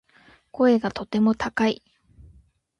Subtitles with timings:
[0.51, 1.83] 声がとても高い